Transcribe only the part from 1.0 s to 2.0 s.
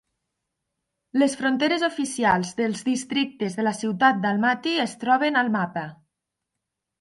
Les fronteres